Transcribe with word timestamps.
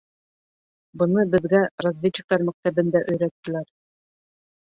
Быны 1.01 1.25
беҙгә 1.33 1.59
разведчиктар 1.85 2.45
мәктәбендә 2.49 3.05
өйрәттеләр. 3.13 3.67